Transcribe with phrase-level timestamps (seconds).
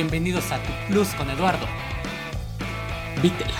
[0.00, 1.66] Bienvenidos a Tu Plus con Eduardo.
[3.20, 3.50] Vítela.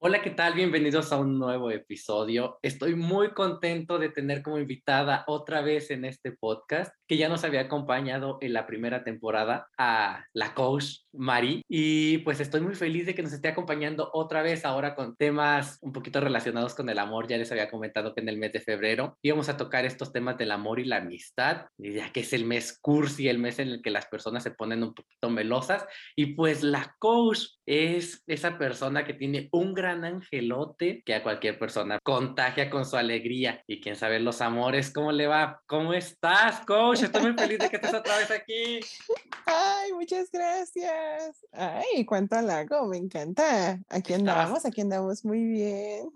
[0.00, 0.54] Hola, ¿qué tal?
[0.54, 2.60] Bienvenidos a un nuevo episodio.
[2.62, 7.42] Estoy muy contento de tener como invitada otra vez en este podcast, que ya nos
[7.42, 11.62] había acompañado en la primera temporada a la coach Mari.
[11.68, 15.78] Y pues estoy muy feliz de que nos esté acompañando otra vez ahora con temas
[15.80, 17.28] un poquito relacionados con el amor.
[17.28, 20.36] Ya les había comentado que en el mes de febrero íbamos a tocar estos temas
[20.38, 23.82] del amor y la amistad, ya que es el mes cursi, el mes en el
[23.82, 25.84] que las personas se ponen un poquito melosas.
[26.16, 31.58] Y pues la coach es esa persona que tiene un gran angelote que a cualquier
[31.58, 33.62] persona contagia con su alegría.
[33.66, 35.60] Y quién sabe los amores, ¿cómo le va?
[35.66, 37.02] ¿Cómo estás, coach?
[37.02, 38.80] Estoy muy feliz de que estés otra vez aquí.
[39.46, 41.03] Ay, muchas gracias.
[41.52, 43.80] Ay, cuánto halago, me encanta.
[43.88, 46.10] Aquí andamos, aquí andamos muy bien.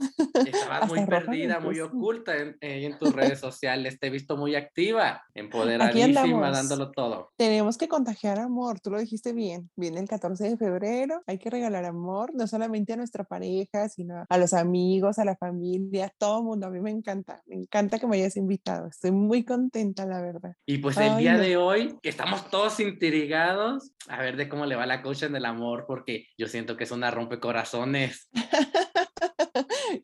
[0.47, 3.99] Estabas muy perdida, muy oculta en, en, tus redes sociales.
[4.01, 7.33] Te he visto muy activa, empoderadísima, dándolo todo.
[7.37, 9.71] Tenemos que contagiar amor, tú lo dijiste bien.
[9.77, 14.25] Viene el 14 de febrero, hay que regalar amor, no solamente a nuestra pareja, sino
[14.29, 16.67] a los amigos, a la familia, a todo el mundo.
[16.67, 18.89] A mí me encanta, me encanta que me hayas invitado.
[18.89, 20.55] Estoy muy contenta, la verdad.
[20.67, 24.75] Y pues el día de hoy, que estamos todos intrigados, a ver de cómo le
[24.79, 28.29] va la coach en el amor, porque yo siento que es una rompecorazones.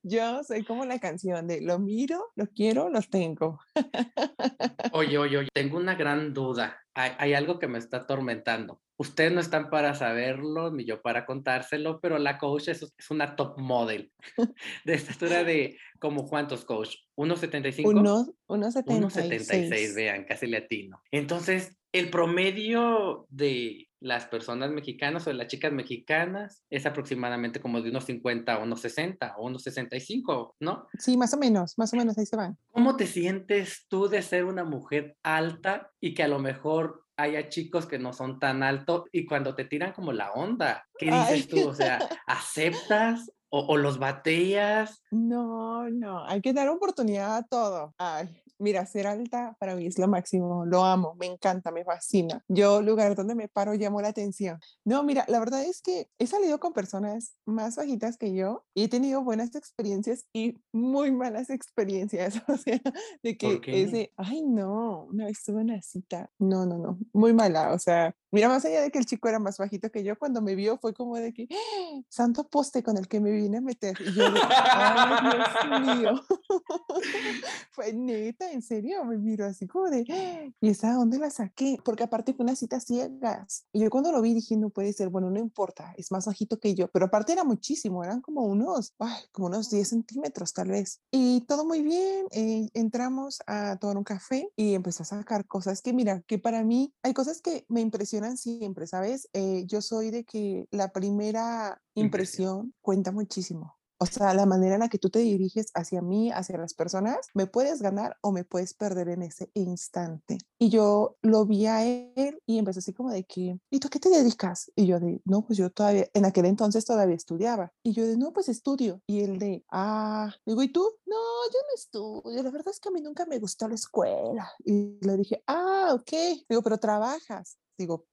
[0.03, 3.59] Yo soy como la canción de lo miro, lo quiero, lo tengo.
[4.93, 6.79] Oye, oye, oye, tengo una gran duda.
[6.95, 8.81] Hay, hay, algo que me está atormentando.
[8.97, 13.35] Ustedes no están para saberlo, ni yo para contárselo, pero la coach es, es una
[13.35, 14.13] top model
[14.85, 18.35] de estatura de como cuántos coach, 1.75.
[18.47, 21.03] 1.76, vean, casi latino.
[21.11, 27.81] Entonces, el promedio de las personas mexicanas o de las chicas mexicanas es aproximadamente como
[27.81, 30.87] de unos 50 unos 60 o unos 65, ¿no?
[30.99, 32.59] Sí, más o menos, más o menos ahí se van.
[32.71, 37.49] ¿Cómo te sientes tú de ser una mujer alta y que a lo mejor haya
[37.49, 41.49] chicos que no son tan altos y cuando te tiran como la onda, ¿qué dices
[41.49, 41.69] tú?
[41.69, 45.03] O sea, ¿aceptas o, o, los bateas?
[45.11, 47.95] No, no, hay que dar oportunidad a todo.
[47.99, 48.29] Ay,
[48.65, 52.43] mira, ser alta para mí es lo máximo, lo amo, me encanta, me fascina.
[52.49, 54.59] Yo, lugar donde me paro, llamo la atención.
[54.85, 58.85] No, mira, la verdad es que he salido con personas más bajitas que yo y
[58.85, 62.81] he tenido buenas experiencias y muy malas experiencias, o sea,
[63.23, 67.73] de que ese, ay no, una vez tuve una cita, no, no, no, muy mala,
[67.75, 70.43] o sea, Mira, más allá de que el chico era más bajito que yo, cuando
[70.43, 72.01] me vio fue como de que, ¡Ah!
[72.09, 73.97] santo poste con el que me vine a meter.
[74.01, 75.29] Y yo, ay,
[75.69, 76.21] Dios mío.
[77.71, 80.51] fue neta, en serio, me miro así como de, ¡Ah!
[80.61, 81.79] ¿y esa dónde la saqué?
[81.85, 83.67] Porque aparte fue una cita ciegas.
[83.73, 86.59] Y yo cuando lo vi dije, no puede ser, bueno, no importa, es más bajito
[86.59, 86.89] que yo.
[86.89, 91.01] Pero aparte era muchísimo, eran como unos, ay, como unos 10 centímetros tal vez.
[91.13, 95.83] Y todo muy bien, eh, entramos a tomar un café y empezó a sacar cosas
[95.83, 99.29] que, mira, que para mí hay cosas que me impresionan siempre, ¿sabes?
[99.33, 103.77] Eh, yo soy de que la primera impresión cuenta muchísimo.
[103.99, 107.29] O sea, la manera en la que tú te diriges hacia mí, hacia las personas,
[107.33, 110.37] me puedes ganar o me puedes perder en ese instante.
[110.59, 114.01] Y yo lo vi a él y empezó así como de que, ¿y tú qué
[114.01, 114.71] te dedicas?
[114.75, 117.73] Y yo de, no, pues yo todavía, en aquel entonces todavía estudiaba.
[117.83, 119.01] Y yo de, no, pues estudio.
[119.07, 120.83] Y él de, ah, digo, ¿y tú?
[121.07, 121.17] No,
[121.53, 122.43] yo no estudio.
[122.43, 124.51] La verdad es que a mí nunca me gustó la escuela.
[124.65, 126.13] Y le dije, ah, ok.
[126.49, 127.59] Digo, pero trabajas.
[127.79, 128.07] Digo,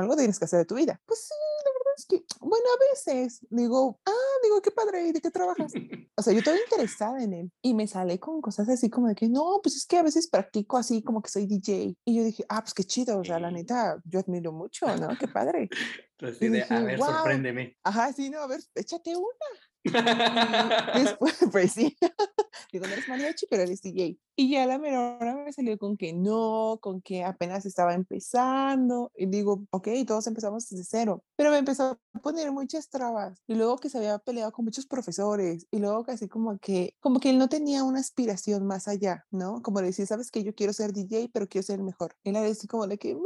[0.00, 1.00] algo tienes que hacer de tu vida.
[1.06, 1.34] Pues sí,
[1.64, 5.30] la verdad es que, bueno, a veces digo, ah, digo, qué padre, ¿y de qué
[5.30, 5.72] trabajas?
[6.16, 9.14] O sea, yo estoy interesada en él y me sale con cosas así como de
[9.14, 11.96] que, no, pues es que a veces practico así como que soy DJ.
[12.04, 15.16] Y yo dije, ah, pues qué chido, o sea, la neta, yo admiro mucho, ¿no?
[15.18, 15.70] Qué padre.
[16.18, 17.74] Entonces, dije, a ver, sorpréndeme.
[17.82, 19.69] Ajá, sí, no, a ver, échate una.
[20.94, 21.96] Después, pues sí,
[22.72, 24.18] digo, no eres mariachi, pero eres DJ.
[24.36, 29.10] Y ya la menor me salió con que no, con que apenas estaba empezando.
[29.14, 31.22] Y digo, ok, todos empezamos desde cero.
[31.36, 33.38] Pero me empezó a poner muchas trabas.
[33.46, 35.66] Y luego que se había peleado con muchos profesores.
[35.70, 39.60] Y luego casi como que, como que él no tenía una aspiración más allá, ¿no?
[39.62, 42.14] Como decía, sabes que yo quiero ser DJ, pero quiero ser el mejor.
[42.24, 43.16] Él era así como de que,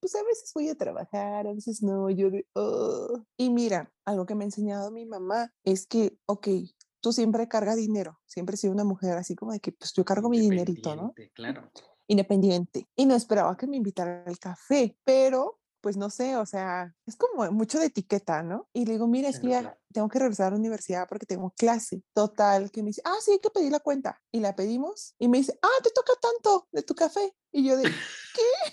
[0.00, 2.08] pues a veces voy a trabajar, a veces no.
[2.10, 3.24] Yo de, oh.
[3.36, 6.48] Y mira, algo que me ha enseñado mi mamá es que, ok,
[7.00, 10.04] tú siempre cargas dinero, siempre he sido una mujer así como de que pues yo
[10.04, 11.14] cargo mi dinerito, ¿no?
[11.34, 11.70] Claro.
[12.06, 12.88] Independiente.
[12.96, 17.16] Y no esperaba que me invitara al café, pero pues no sé, o sea, es
[17.16, 18.68] como mucho de etiqueta, ¿no?
[18.72, 21.52] Y le digo, mira, es que ya tengo que regresar a la universidad porque tengo
[21.56, 22.04] clase.
[22.14, 24.22] Total, que me dice, ah, sí, hay que pedir la cuenta.
[24.30, 27.34] Y la pedimos y me dice, ah, te toca tanto de tu café.
[27.50, 27.82] Y yo de,
[28.34, 28.72] ¿qué?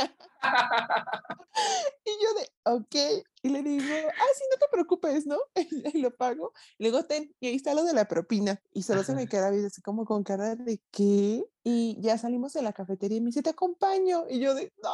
[2.04, 2.94] y yo de, ok.
[3.42, 5.38] Y le digo, ah, sí, no te preocupes, ¿no?
[5.94, 6.52] y lo pago.
[6.78, 8.60] Y luego, ten, y ahí está lo de la propina.
[8.72, 11.44] Y solo se me queda así como con cara de, ¿qué?
[11.62, 14.24] Y ya salimos de la cafetería y me dice, te acompaño.
[14.28, 14.90] Y yo de, no.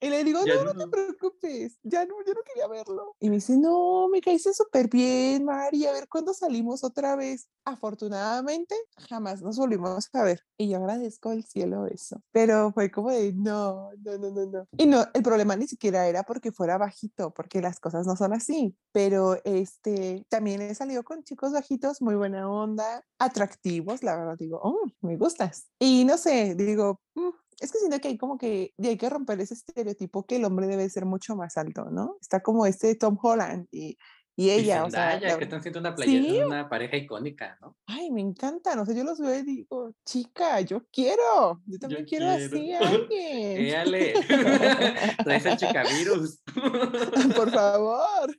[0.00, 3.16] Y le digo, Ya no, no, te preocupes, ya no, yo no quería verlo.
[3.20, 7.48] Y me dice, no, me caíste súper bien, Mari, a ver cuándo salimos otra vez.
[7.64, 8.74] Afortunadamente,
[9.08, 10.40] jamás nos volvimos a ver.
[10.58, 12.20] Y yo agradezco al cielo eso.
[12.32, 14.68] Pero fue como de, no, no, no, no, no.
[14.76, 18.34] Y no, el problema ni siquiera era porque fuera bajito, porque las cosas no son
[18.34, 18.76] así.
[18.92, 24.60] Pero este, también he salido con chicos bajitos, muy buena onda, atractivos, la verdad, digo,
[24.62, 25.68] oh, me gustas.
[25.78, 27.30] Y no sé, digo, "Mm,
[27.60, 30.44] es que siento que hay como que y hay que romper ese estereotipo que el
[30.44, 32.16] hombre debe ser mucho más alto, ¿no?
[32.20, 33.96] Está como este Tom Holland y,
[34.36, 36.40] y Y ella, o sea, la que están siendo una, Sí.
[36.44, 37.76] una pareja icónica, ¿no?
[37.86, 42.04] ay, me encantan, o sea, yo los veo y digo, chica, yo quiero, yo también
[42.04, 43.58] quiero, así a alguien.
[43.58, 44.14] Éale.
[45.24, 46.42] Traes el chicavirus.
[47.36, 48.36] Por favor.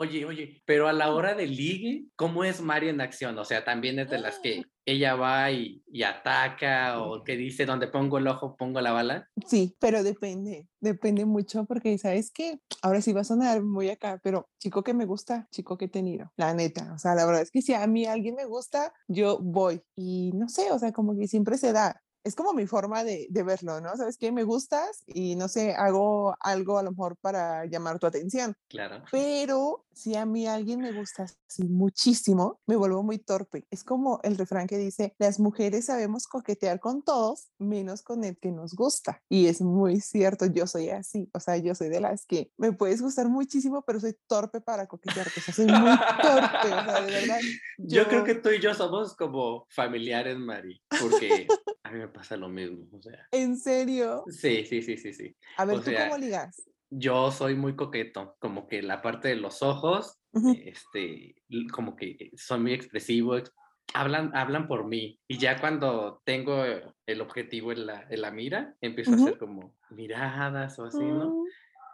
[0.00, 3.36] Oye, oye, pero a la hora del ligue, ¿cómo es Mario en acción?
[3.36, 7.66] O sea, también es de las que ella va y, y ataca o que dice
[7.66, 9.28] donde pongo el ojo, pongo la bala.
[9.44, 12.60] Sí, pero depende, depende mucho porque, ¿sabes qué?
[12.80, 15.88] Ahora sí va a sonar muy acá, pero chico que me gusta, chico que he
[15.88, 16.92] tenido, la neta.
[16.94, 19.82] O sea, la verdad es que si a mí alguien me gusta, yo voy.
[19.96, 22.00] Y no sé, o sea, como que siempre se da.
[22.24, 23.96] Es como mi forma de, de verlo, ¿no?
[23.96, 24.32] ¿Sabes qué?
[24.32, 28.54] Me gustas y no sé, hago algo a lo mejor para llamar tu atención.
[28.68, 29.04] Claro.
[29.10, 33.66] Pero si a mí alguien me gusta así muchísimo, me vuelvo muy torpe.
[33.70, 38.38] Es como el refrán que dice, las mujeres sabemos coquetear con todos, menos con el
[38.38, 39.22] que nos gusta.
[39.28, 41.28] Y es muy cierto, yo soy así.
[41.34, 44.86] O sea, yo soy de las que me puedes gustar muchísimo, pero soy torpe para
[44.86, 45.26] coquetear.
[45.26, 46.68] O sea, soy muy torpe.
[46.68, 47.40] O sea, de verdad.
[47.78, 51.48] Yo creo que tú y yo somos como familiares, Mari, porque
[51.88, 52.86] a mí me pasa lo mismo.
[52.92, 54.24] O sea, ¿En serio?
[54.28, 55.36] sí, sí, sí, sí, sí.
[55.56, 56.68] A ver, O ¿tú sea, cómo ligas?
[56.90, 60.54] Yo soy muy coqueto, como que la parte de los ojos, Ujú.
[60.64, 63.52] este, l- como que soy muy expresivo, ex-
[63.94, 65.18] hablan, hablan por mí.
[65.28, 66.64] Y ya cuando tengo
[67.06, 69.20] el objetivo en la, en la mira, empiezo Ujú.
[69.20, 71.30] a hacer como miradas o así, ¿no?
[71.30, 71.46] Mm,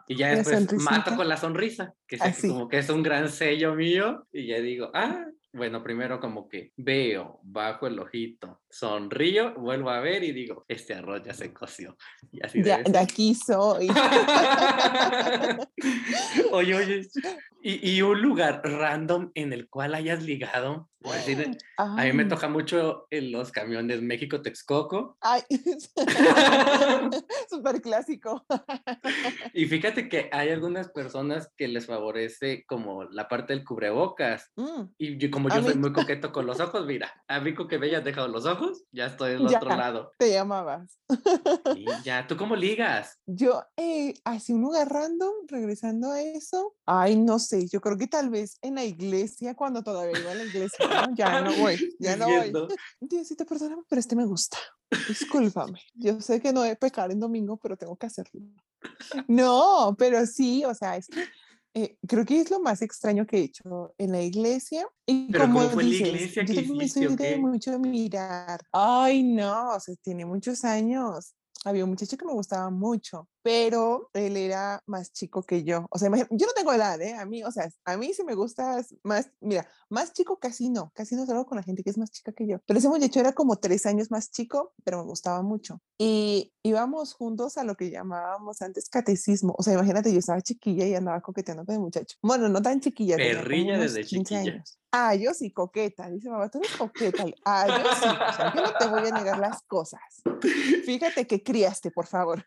[0.07, 2.47] Y ya después mato con la sonrisa, que Así.
[2.47, 5.25] como que es un gran sello mío, y ya digo, ah,
[5.55, 10.93] bueno, primero como que veo, bajo el ojito, sonrío, vuelvo a ver y digo, este
[10.93, 11.97] arroz ya se coció.
[12.31, 13.87] Y así de aquí soy.
[16.51, 17.07] oye, oye,
[17.63, 22.47] y, y un lugar random en el cual hayas ligado, decir, a mí me toca
[22.49, 25.41] mucho en los camiones México-Texcoco, Ay,
[27.49, 28.45] súper clásico.
[29.53, 34.83] y fíjate que hay algunas personas que les favorece como la parte del cubrebocas, Mm,
[34.97, 37.53] y yo, como A yo soy mí- muy coqueto con los ojos, mira, a mí
[37.53, 39.57] con que me hayas dejado los ojos, ya estoy del Ya.
[39.57, 40.11] otro lado.
[40.17, 40.99] te llamabas.
[41.75, 43.19] Y ya, ¿tú cómo ligas?
[43.25, 48.07] Yo, eh, hacia un lugar random, regresando a eso, ay, no sé, yo creo que
[48.07, 51.15] tal vez en la iglesia, cuando todavía iba a la iglesia, ¿no?
[51.15, 52.35] Ya no voy, ya no voy.
[52.35, 52.67] Diciendo,
[52.99, 54.57] Diosito, perdóname, pero este me gusta.
[55.07, 55.79] Discúlpame.
[55.93, 58.41] Yo sé que no debe pecar en domingo, pero tengo que hacerlo.
[59.27, 61.23] No, pero sí, o sea, es que
[61.77, 64.87] eh, creo que es lo más extraño que he hecho en la iglesia.
[65.05, 66.43] Y Pero como ¿cómo fue en la dices, iglesia?
[66.43, 68.61] yo ¿Qué también hiciste soy de mucho mirar.
[68.71, 71.35] Ay, no, o sea, tiene muchos años.
[71.65, 75.87] Había un muchacho que me gustaba mucho, pero él era más chico que yo.
[75.89, 77.15] O sea, yo no tengo edad, ¿eh?
[77.15, 80.91] A mí, o sea, a mí si me gusta más, mira, más chico casi no,
[80.95, 82.59] casi no salgo con la gente que es más chica que yo.
[82.67, 85.81] Pero ese muchacho era como tres años más chico, pero me gustaba mucho.
[85.97, 89.55] Y íbamos juntos a lo que llamábamos antes catecismo.
[89.57, 92.15] O sea, imagínate, yo estaba chiquilla y andaba coqueteando con el muchacho.
[92.21, 94.53] Bueno, no tan chiquilla, Perrilla desde 15 chiquilla.
[94.53, 94.79] años.
[95.19, 96.09] Yo sí, coqueta.
[96.09, 97.25] Dice mamá, tú eres coqueta.
[97.25, 98.07] Yo sí.
[98.07, 100.01] O sea, yo no te voy a negar las cosas.
[100.85, 102.45] Fíjate que criaste, por favor.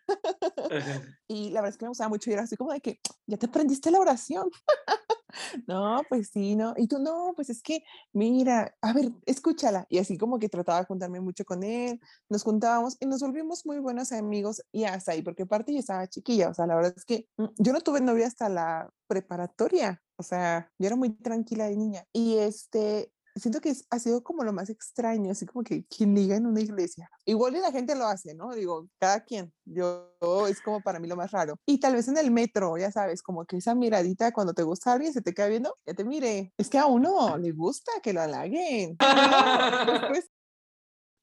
[1.27, 3.37] Y la verdad es que me gustaba mucho y era así como de que, ya
[3.37, 4.49] te aprendiste la oración.
[5.67, 6.73] No, pues sí, no.
[6.75, 9.85] Y tú, no, pues es que, mira, a ver, escúchala.
[9.89, 13.65] Y así como que trataba de juntarme mucho con él, nos juntábamos y nos volvimos
[13.65, 16.93] muy buenos amigos y hasta ahí, porque aparte yo estaba chiquilla, o sea, la verdad
[16.97, 21.11] es que mm, yo no tuve novia hasta la preparatoria, o sea, yo era muy
[21.11, 22.03] tranquila de niña.
[22.11, 26.35] Y este, siento que ha sido como lo más extraño, así como que quien liga
[26.35, 27.09] en una iglesia.
[27.25, 28.53] Igual y la gente lo hace, ¿no?
[28.53, 29.53] Digo, cada quien.
[29.63, 30.11] Yo
[30.49, 31.55] es como para mí lo más raro.
[31.65, 34.91] Y tal vez en el metro, ya sabes, como que esa miradita cuando te gusta
[34.91, 36.53] alguien, se te queda viendo, ya te mire.
[36.57, 38.97] Es que a uno le gusta que lo halaguen.
[38.99, 40.29] Después,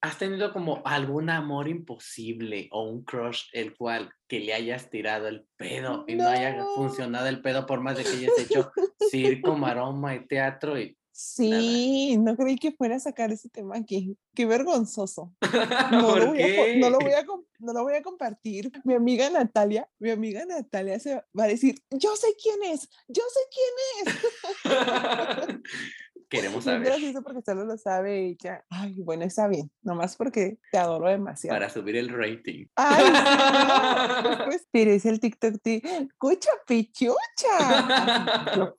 [0.03, 5.27] ¿Has tenido como algún amor imposible o un crush el cual que le hayas tirado
[5.27, 8.71] el pedo y no, haya funcionado el pedo por más de que hayas hecho
[9.11, 14.19] circo, maroma y teatro y sí, no creí que fuera a sacar ese tema aquí.
[14.35, 15.35] Qué vergonzoso.
[15.91, 17.17] No ¿Por lo, voy a, po- no, lo voy qué?
[17.17, 18.71] a, com- no lo voy a compartir.
[18.85, 23.23] Mi amiga Natalia, mi amiga Natalia se va a decir, yo sé quién es, yo
[23.33, 25.61] sé quién es.
[26.29, 26.83] Queremos saber.
[26.89, 28.65] gracioso porque solo lo sabe ella.
[28.71, 29.71] Ay, bueno, está bien.
[29.83, 31.57] Nomás porque te adoro demasiado.
[31.57, 32.67] Para subir el rating.
[32.77, 34.29] Ay, sí.
[34.39, 37.17] Después tienes el TikTok de ¡Cucha pichucha!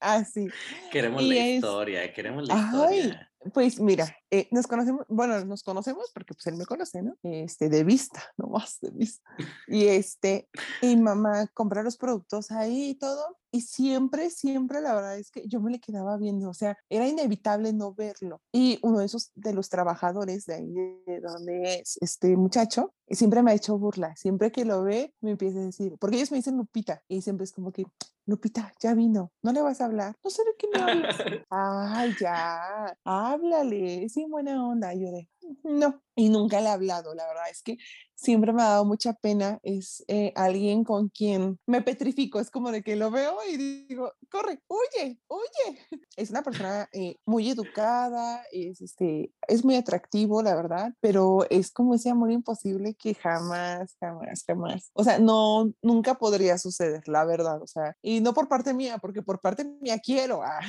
[0.00, 0.48] Así.
[0.92, 3.32] Queremos Y la es- historia, queremos la Ay, historia.
[3.54, 7.16] Pues mira, eh, nos conocemos, bueno, nos conocemos porque pues él me conoce, ¿no?
[7.22, 9.22] Este, de vista, nomás de vista.
[9.68, 10.48] Y este,
[10.82, 15.46] y mamá compra los productos ahí y todo, y siempre, siempre la verdad es que
[15.46, 18.40] yo me le quedaba viendo, o sea, era inevitable no verlo.
[18.52, 20.72] Y uno de esos, de los trabajadores de ahí,
[21.06, 25.32] de donde es este muchacho, siempre me ha hecho burla, siempre que lo ve, me
[25.32, 27.86] empieza a decir, porque ellos me dicen Lupita, y siempre es como que,
[28.26, 31.16] Lupita, ya vino, no le vas a hablar, no sé de qué me hablas.
[31.50, 34.92] Ay, ya, háblale, es bien buena onda.
[34.94, 35.28] Y yo de,
[35.64, 37.78] no, y nunca le he hablado, la verdad es que
[38.16, 42.72] siempre me ha dado mucha pena, es eh, alguien con quien me petrifico, es como
[42.72, 45.78] de que lo veo y digo, corre, huye, huye.
[46.16, 51.70] Es una persona eh, muy educada, es, este, es muy atractivo, la verdad, pero es
[51.70, 57.26] como ese amor imposible que jamás, jamás, jamás, o sea, no, nunca podría suceder, la
[57.26, 60.60] verdad, o sea, y no por parte mía, porque por parte mía quiero, ah,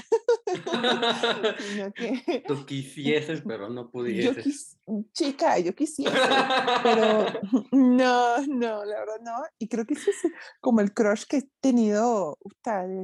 [2.48, 4.67] Tú quisieses, pero no yo pudieses.
[4.68, 7.26] Quis, chica, yo quisiera, pero
[7.72, 9.34] no, no, la verdad no.
[9.60, 10.18] Y creo que ese es
[10.62, 12.38] como el crush que he tenido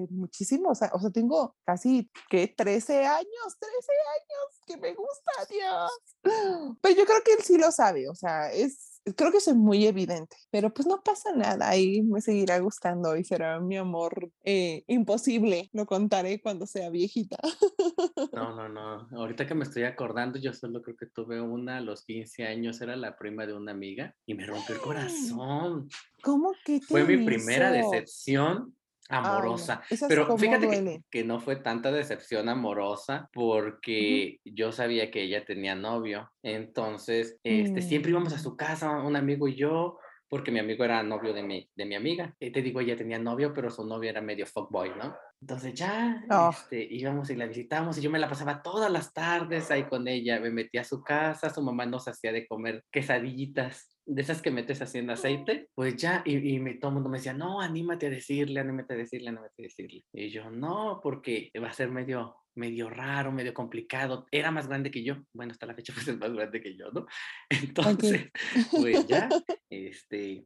[0.09, 5.31] muchísimo, o sea, o sea, tengo casi que 13 años, 13 años que me gusta,
[5.49, 6.77] Dios.
[6.81, 9.57] Pero yo creo que él sí lo sabe, o sea, es creo que eso es
[9.57, 14.31] muy evidente, pero pues no pasa nada, ahí me seguirá gustando y será mi amor
[14.43, 17.37] eh, imposible, lo contaré cuando sea viejita.
[18.31, 19.07] No, no, no.
[19.11, 22.81] Ahorita que me estoy acordando, yo solo creo que tuve una a los 15 años,
[22.81, 25.89] era la prima de una amiga y me rompió el corazón.
[26.21, 28.71] ¿Cómo que te Fue mi primera hizo?
[29.13, 29.81] Decepción Ay, no, amorosa.
[30.07, 35.75] Pero fíjate que, que no fue tanta decepción amorosa porque yo sabía que ella tenía
[35.75, 36.31] novio.
[36.43, 38.39] Entonces, este, siempre íbamos a Mm.
[38.39, 41.93] su casa, un amigo y yo, porque mi amigo era novio de mi, de mi
[41.95, 42.33] amiga.
[42.39, 45.15] Y te digo, ella tenía novio, pero su novio era medio fuckboy, ¿no?
[45.39, 46.49] Entonces ya Oh.
[46.51, 50.07] este, íbamos y la visitamos y yo me la pasaba todas las tardes ahí con
[50.07, 50.39] ella.
[50.39, 54.51] Me metía a su casa, su mamá nos hacía de comer quesadillitas de esas que
[54.51, 57.61] metes así en aceite, pues ya, y, y me, todo el mundo me decía, no,
[57.61, 60.03] anímate a decirle, anímate a decirle, anímate a decirle.
[60.13, 64.25] Y yo, no, porque va a ser medio, medio raro, medio complicado.
[64.31, 65.17] Era más grande que yo.
[65.33, 67.05] Bueno, hasta la fecha pues es más grande que yo, ¿no?
[67.49, 68.29] Entonces,
[68.71, 69.29] pues ya,
[69.69, 70.45] este,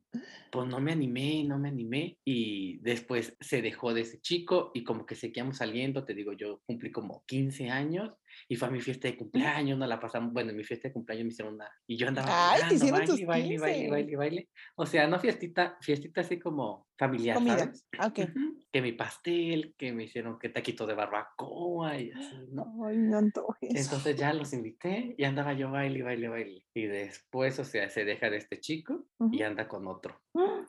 [0.51, 2.17] pues no me animé, no me animé.
[2.25, 6.61] Y después se dejó de ese chico y como que seguíamos saliendo, te digo, yo
[6.65, 8.11] cumplí como 15 años
[8.49, 10.93] y fue a mi fiesta de cumpleaños, no la pasamos, bueno, en mi fiesta de
[10.93, 13.89] cumpleaños me hicieron una, y yo andaba Ay, bailando, baile, tus baile, baile, 15.
[13.89, 14.49] baile, baile.
[14.75, 17.57] O sea, no fiestita, fiestita así como familiar, Comida.
[17.59, 17.87] ¿sabes?
[17.97, 18.19] Ah, ok.
[18.19, 22.85] Ujú, Que mi pastel, que me hicieron que taquito de barbacoa y así, ¿no?
[22.85, 23.69] Ay, no antojes.
[23.75, 26.65] Entonces ya los invité y andaba yo baile, baile, baile.
[26.73, 29.43] Y después, o sea, se deja de este chico y Ujú.
[29.43, 30.21] anda con otro.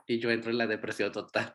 [0.06, 1.54] Y yo entro en la depresión total.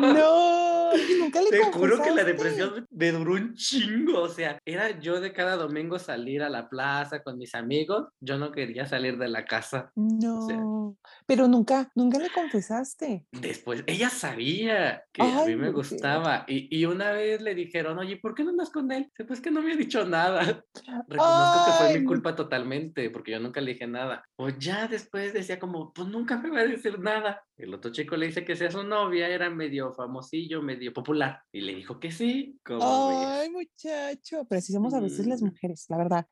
[0.00, 2.24] No, y nunca le Te juro que la confesaste.
[2.32, 4.20] depresión me duró un chingo.
[4.22, 8.08] O sea, era yo de cada domingo salir a la plaza con mis amigos.
[8.20, 9.90] Yo no quería salir de la casa.
[9.96, 13.26] No, pero nunca, nunca le confesaste.
[13.32, 16.44] Después, ella sabía que a Ay, mí me gustaba.
[16.46, 19.10] Y, y una vez le dijeron, oye, ¿por qué no andas con él?
[19.26, 20.64] Pues que no me ha dicho nada.
[21.08, 24.24] Reconozco que fue Ay, mi culpa totalmente, porque yo nunca le dije nada.
[24.36, 27.42] Pues ya después decía como, pues nunca me va a decir nada.
[27.56, 31.40] El otro chico le dice que sea su novia, era medio famosillo, medio popular.
[31.52, 32.58] Y le dijo que sí.
[32.64, 33.18] ¿Cómo ves?
[33.30, 35.46] Ay, muchacho, somos a veces las Mm.
[35.46, 36.26] mujeres, la verdad.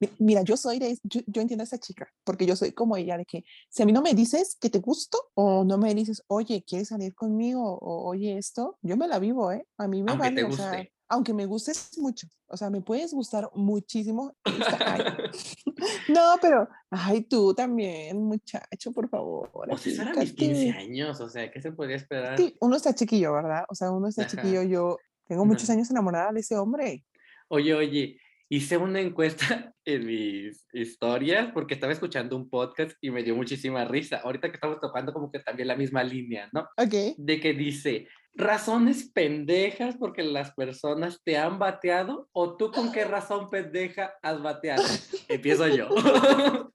[0.00, 2.96] Mi- Mira, yo soy de, yo, yo entiendo a esa chica, porque yo soy como
[2.96, 5.94] ella, de que si a mí no me dices que te gusto, o no me
[5.94, 7.78] dices, oye, ¿quieres salir conmigo?
[7.78, 9.66] O oye, esto, yo me la vivo, ¿eh?
[9.76, 10.92] A mí me Aunque te vale, o sea, guste.
[11.12, 14.34] Aunque me gustes mucho, o sea, me puedes gustar muchísimo.
[16.08, 19.50] No, pero, ay, tú también, muchacho, por favor.
[19.68, 20.78] O sea, mis 15 aplícate.
[20.78, 22.36] años, o sea, ¿qué se podía esperar?
[22.36, 23.64] Sí, uno está chiquillo, ¿verdad?
[23.68, 24.30] O sea, uno está Ajá.
[24.30, 25.74] chiquillo, yo tengo muchos Ajá.
[25.74, 27.04] años enamorada de ese hombre.
[27.48, 33.22] Oye, oye, hice una encuesta en mis historias porque estaba escuchando un podcast y me
[33.22, 34.18] dio muchísima risa.
[34.18, 36.68] Ahorita que estamos tocando como que también la misma línea, ¿no?
[36.76, 37.16] Ok.
[37.16, 43.04] De que dice, razones pendejas porque las personas te han bateado o tú con qué
[43.04, 44.82] razón pendeja has bateado.
[45.28, 45.88] Empiezo yo.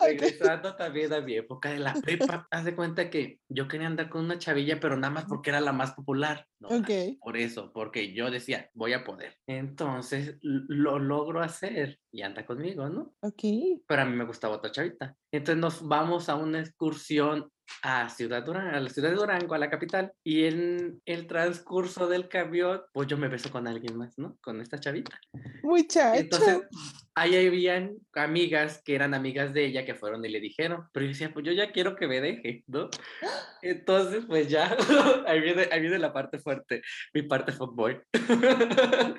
[0.00, 4.08] Regresando también a mi época de la prepa, haz de cuenta que yo quería andar
[4.08, 6.46] con una chavilla, pero nada más porque era la más popular.
[6.58, 6.90] No, Ok.
[7.20, 9.38] por eso, porque yo decía, voy a poder.
[9.46, 13.14] Entonces lo logro hacer y anda conmigo, ¿no?
[13.20, 13.42] Ok.
[13.86, 15.16] Pero a mí me gustaba otra chavita.
[15.32, 17.50] Entonces nos vamos a una excursión
[17.82, 22.08] a Ciudad Durango, a la ciudad de Durango, a la capital, y en el transcurso
[22.08, 24.36] del camión, pues yo me beso con alguien más, ¿no?
[24.40, 25.18] Con esta chavita.
[25.62, 26.20] Muchacho.
[26.20, 26.62] Entonces,
[27.14, 31.10] ahí habían amigas que eran amigas de ella que fueron y le dijeron, pero yo
[31.10, 32.88] decía, pues yo ya quiero que me deje, ¿no?
[33.62, 34.76] Entonces, pues ya,
[35.26, 36.82] ahí viene, ahí viene la parte fuerte,
[37.14, 38.00] mi parte fuckboy.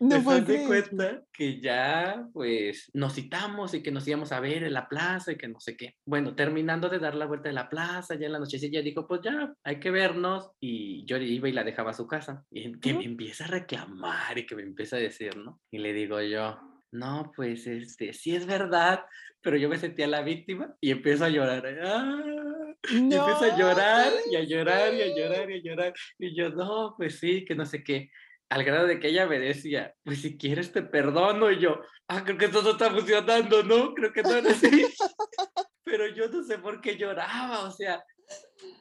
[0.00, 4.64] No haz de cuenta que ya, pues, nos citamos y que nos íbamos a ver
[4.64, 5.96] en la plaza y que no sé qué.
[6.06, 9.20] Bueno, terminando de dar la vuelta de la plaza, ya en la nochecilla, dijo, pues
[9.22, 10.50] ya, hay que vernos.
[10.60, 12.44] Y yo iba y la dejaba a su casa.
[12.50, 13.00] Y que Ujú.
[13.00, 15.60] me empieza a reclamar y que me empieza a decir, ¿no?
[15.70, 16.58] Y le digo yo,
[16.92, 19.04] no, pues, este, sí es verdad,
[19.40, 21.66] pero yo me sentía la víctima y empiezo a llorar.
[21.84, 22.74] ¡Ah!
[22.90, 25.94] Y empiezo a No llorar y a llorar y a llorar y a llorar.
[26.18, 28.10] Y yo, no, pues sí, que no sé qué.
[28.48, 31.50] Al grado de que ella me decía, pues si quieres te perdono.
[31.50, 33.94] Y yo, ah, creo que esto no está funcionando, ¿no?
[33.94, 34.86] Creo que no era así.
[35.84, 38.02] Pero yo no sé por qué lloraba, o sea,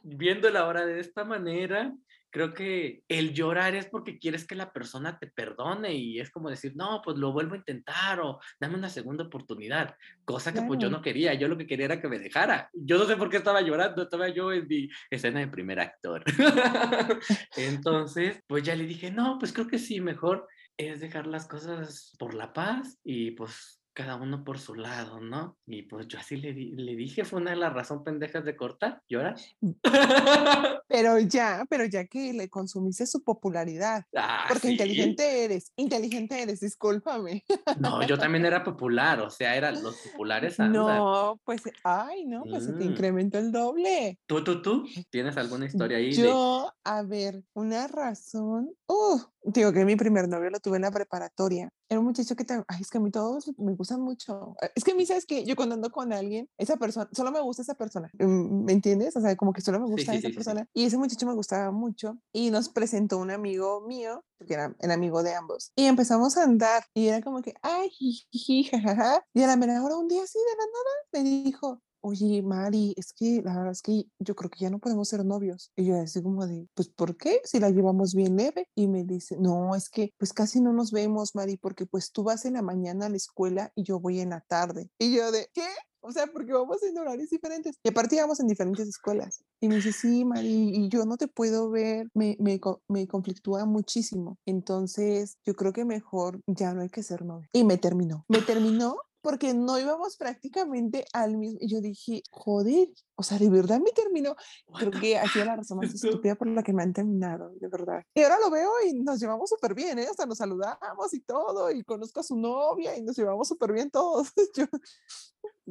[0.04, 1.94] viéndola ahora de esta manera,
[2.30, 6.50] creo que el llorar es porque quieres que la persona te perdone y es como
[6.50, 9.96] decir, no, pues lo vuelvo a intentar o dame una segunda oportunidad,
[10.26, 12.70] cosa que pues yo no quería, yo lo que quería era que me dejara.
[12.74, 16.24] Yo no sé por qué estaba llorando, estaba yo en mi escena de primer actor.
[17.58, 22.16] Entonces, pues ya le dije, no, pues creo que sí, mejor es dejar las cosas
[22.18, 25.58] por la paz y pues cada uno por su lado, ¿no?
[25.68, 28.56] Y pues yo así le, di- le dije, fue una de las razones pendejas de
[28.56, 29.36] cortar, llorar.
[30.88, 34.72] Pero ya, pero ya que le consumiste su popularidad, Ah, porque sí.
[34.74, 37.44] inteligente eres, inteligente eres, discúlpame.
[37.80, 40.58] No, yo también era popular, o sea, eran los populares.
[40.60, 42.92] No, pues, ay, no, pues se te Mm.
[42.92, 44.18] incrementó el doble.
[44.26, 44.88] ¿Tú, tú, tú?
[45.12, 46.24] ¿Tienes alguna historia ahí de...
[46.30, 48.72] Yo, a ver, una razón.
[48.88, 51.70] Uh, digo que mi primer novio lo tuve en la preparatoria.
[51.88, 54.56] Era un muchacho que, te, ay, es que a mí todos me gustan mucho.
[54.62, 57.32] Eh, Es que a mí, ¿sabes que Yo cuando ando con alguien, esa persona, solo
[57.32, 58.10] me gusta esa persona.
[58.20, 59.16] mm, ¿Me entiendes?
[59.16, 60.36] O sea, como que solo me gusta sí, esa sí, sí, sí.
[60.36, 60.68] persona.
[60.74, 62.18] Y ese muchacho me gustaba mucho.
[62.34, 65.72] Y nos presentó un amigo mío, porque era el amigo de ambos.
[65.76, 66.84] Y empezamos a andar.
[66.94, 69.26] Y era como que, ay, jiji, jajaja.
[69.34, 72.94] Y a la mera hora, un día así de la nada, me dijo, oye, Mari,
[72.98, 75.72] es que la verdad es que yo creo que ya no podemos ser novios.
[75.76, 77.42] Y yo así como de, pues, ¿por qué?
[77.44, 78.68] Si la llevamos bien leve.
[78.76, 82.24] Y me dice, no, es que pues casi no nos vemos, Mari, porque pues tú
[82.24, 84.90] vas en la mañana a la escuela y yo voy en la tarde.
[84.98, 85.68] Y yo de, ¿qué?
[86.02, 87.76] O sea, porque vamos en horarios diferentes.
[87.84, 89.44] Y aparte íbamos en diferentes escuelas.
[89.60, 93.66] Y me dice, sí, Mari, y yo no te puedo ver, me, me, me conflictúa
[93.66, 94.38] muchísimo.
[94.46, 97.50] Entonces, yo creo que mejor ya no hay que ser novio.
[97.52, 98.26] Y me terminó.
[98.30, 101.60] Me terminó porque no íbamos prácticamente al mismo.
[101.62, 104.36] Y yo dije, joder, o sea, de verdad me terminó.
[104.78, 107.68] Creo que ha sido la razón más estúpida por la que me han terminado, de
[107.68, 108.04] verdad.
[108.14, 110.08] Y ahora lo veo y nos llevamos súper bien, ¿eh?
[110.10, 113.92] Hasta nos saludamos y todo, y conozco a su novia y nos llevamos súper bien
[113.92, 114.32] todos.
[114.56, 114.66] Yo,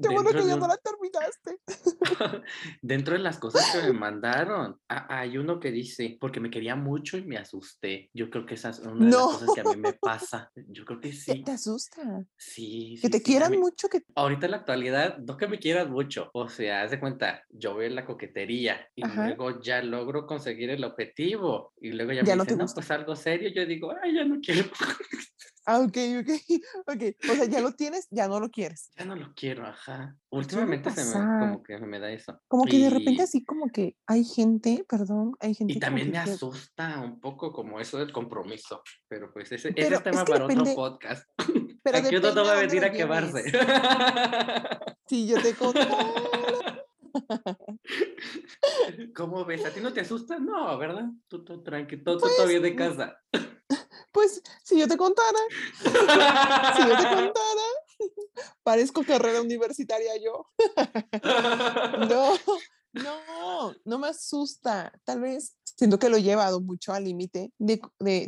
[0.00, 1.58] qué bueno que ya no la terminaste.
[2.82, 7.18] Dentro de las cosas que me mandaron, hay uno que dice, porque me quería mucho
[7.18, 8.10] y me asusté.
[8.14, 9.26] Yo creo que esa es una de las No.
[9.32, 10.50] cosas que a mí me pasa.
[10.68, 11.42] Yo creo que ¿Te, sí.
[11.44, 12.24] te asusta?
[12.36, 14.02] Sí, Que sí, te sí, quieran mí- mucho, que...
[14.14, 17.74] Ahorita en la actualidad, no que me quieras mucho, o sea, haz de cuenta, yo
[17.76, 19.26] veo la coquetería y Ajá.
[19.26, 22.90] luego ya logro conseguir el objetivo y luego ya, Ya me no dicen, no, pues
[22.90, 24.70] algo serio, yo digo, ay, ya no quiero,
[25.70, 26.28] Ah, ok, ok,
[26.86, 27.30] ok.
[27.30, 28.90] O sea, ya lo tienes, ya no lo quieres.
[28.96, 30.16] ya no lo quiero, ajá.
[30.30, 32.40] Últimamente se me, como que me da eso.
[32.48, 36.16] Como que de repente así como que hay gente, perdón, hay gente Y también me
[36.16, 40.24] asusta un poco como eso del compromiso, pero pues ese, ese Pero es tema es
[40.24, 41.28] que para depende- otro podcast.
[41.82, 43.44] pero Aquí uno no va a venir a quemarse.
[45.06, 45.96] Si yo te contara.
[49.14, 49.64] ¿Cómo ves?
[49.64, 50.38] ¿A ti no te asusta?
[50.38, 51.06] No, ¿verdad?
[51.28, 53.18] Tú, tú tranqui, todo, Pues, bien de mm, casa.
[54.10, 55.38] Pues si yo te contara,
[55.82, 57.66] si yo te contara,
[58.62, 60.46] parezco carrera universitaria yo.
[62.08, 62.32] No,
[62.92, 64.92] no, no me asusta.
[65.04, 67.80] Tal vez siento que lo he llevado mucho al límite de,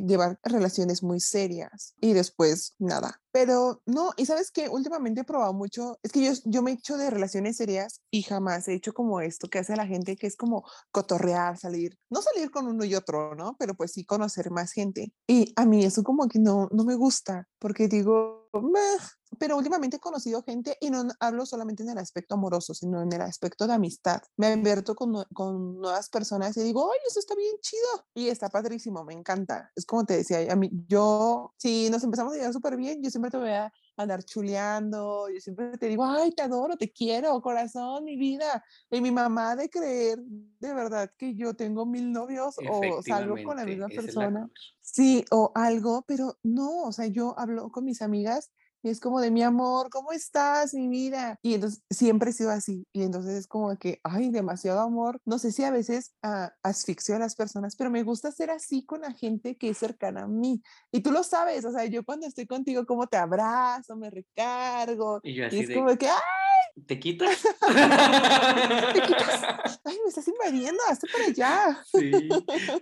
[0.06, 3.20] llevar relaciones muy serias y después nada.
[3.32, 6.74] Pero no, y sabes que últimamente he probado mucho, es que yo, yo me he
[6.74, 10.26] hecho de relaciones serias y jamás he hecho como esto que hace la gente, que
[10.26, 13.56] es como cotorrear, salir, no salir con uno y otro, ¿no?
[13.58, 15.12] Pero pues sí conocer más gente.
[15.26, 18.98] Y a mí eso como que no, no me gusta, porque digo, "Meh",
[19.38, 23.12] pero últimamente he conocido gente y no hablo solamente en el aspecto amoroso, sino en
[23.12, 24.20] el aspecto de amistad.
[24.36, 28.48] Me abierto con, con nuevas personas y digo, oye, eso está bien chido y está
[28.48, 29.70] padrísimo, me encanta.
[29.76, 33.10] Es como te decía, a mí, yo, si nos empezamos a llevar súper bien, yo
[33.10, 37.40] siempre te voy a andar chuleando, yo siempre te digo, ay, te adoro, te quiero,
[37.40, 38.64] corazón, mi vida.
[38.90, 43.56] Y mi mamá de creer de verdad que yo tengo mil novios o salgo con
[43.56, 44.40] la misma la persona.
[44.40, 44.52] cosa.
[44.80, 48.50] Sí, o algo, pero no, o sea, yo hablo con mis amigas
[48.82, 51.38] Y es como de mi amor, ¿cómo estás, mi vida?
[51.42, 52.86] Y entonces siempre he sido así.
[52.92, 55.20] Y entonces es como que, ay, demasiado amor.
[55.26, 58.84] No sé si a veces uh, asfixio a las personas, pero me gusta ser así
[58.84, 60.62] con la gente que es cercana a mí.
[60.90, 65.20] Y tú lo sabes, o sea, yo cuando estoy contigo, como te abrazo, me recargo.
[65.22, 66.84] Y, yo así y es de, como que, ¡ay!
[66.86, 67.38] ¿Te quitas?
[67.42, 69.80] ¿Te quitas?
[69.84, 71.84] Ay, me estás invadiendo, hazte para allá.
[71.92, 72.28] Sí.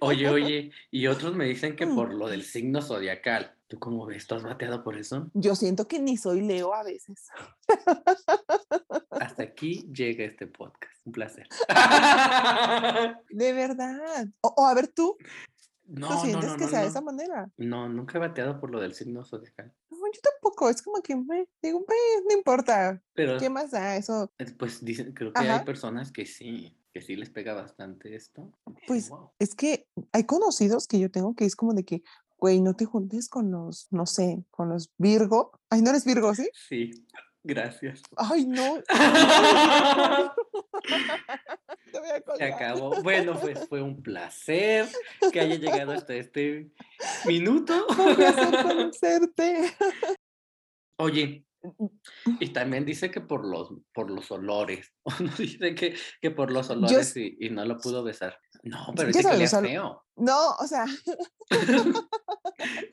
[0.00, 1.94] Oye, oye, y otros me dicen que Mm.
[1.96, 3.57] por lo del signo zodiacal.
[3.68, 4.26] ¿Tú cómo ves?
[4.26, 5.30] ¿Tú has bateado por eso?
[5.34, 7.28] Yo siento que ni soy Leo a veces.
[9.10, 10.94] Hasta aquí llega este podcast.
[11.04, 11.46] Un placer.
[13.28, 14.26] De verdad.
[14.40, 15.16] O, o a ver tú,
[15.84, 17.50] No, ¿tú sientes no, que no, sea de esa manera?
[17.58, 19.72] No, nunca he bateado por lo del signo zodiacal.
[19.90, 20.70] No, yo tampoco.
[20.70, 23.02] Es como que me digo, "Pues, no importa.
[23.14, 24.32] Pero ¿Qué más da eso?
[24.58, 28.50] pues dicen, creo que hay personas que sí, que sí les pega bastante esto.
[28.86, 29.32] Pues "Wow".
[29.38, 32.02] es que hay conocidos que yo tengo que es como de que,
[32.38, 35.52] güey, no te juntes con los, no sé, con los Virgo.
[35.68, 36.48] Ay, no eres Virgo, ¿sí?
[36.68, 36.90] Sí,
[37.42, 38.02] gracias.
[38.16, 38.82] Ay, no.
[41.92, 43.02] Te voy a Se acabó.
[43.02, 44.86] Bueno, pues fue un placer
[45.32, 46.70] que haya llegado hasta este
[47.26, 47.86] minuto.
[47.98, 49.74] Un placer conocerte.
[50.98, 51.44] Oye,
[52.40, 54.92] y también dice que por los, por los olores.
[55.02, 58.38] O no dice que, que por los olores y, y no lo pudo besar.
[58.64, 60.04] No, pero ¿Qué dice que ol- feo.
[60.16, 60.84] No, o sea,